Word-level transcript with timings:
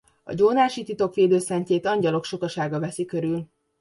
A 0.23 0.33
gyónási 0.33 0.83
titok 0.83 1.13
védőszentjét 1.13 1.85
angyalok 1.85 2.23
sokasága 2.23 2.79
veszi 2.79 3.05
körül. 3.05 3.47